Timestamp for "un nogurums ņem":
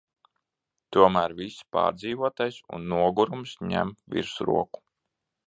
2.79-3.93